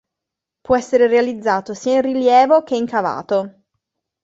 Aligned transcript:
Può 0.61 0.75
essere 0.75 1.05
realizzato 1.05 1.75
sia 1.75 1.93
in 1.97 2.01
rilievo 2.01 2.63
che 2.63 2.75
incavato. 2.75 3.61